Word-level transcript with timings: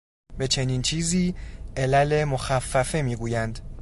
به 0.37 0.47
چنین 0.47 0.81
چیزی، 0.81 1.35
علل 1.77 2.23
مخفّفه 2.23 3.01
میگویند 3.01 3.59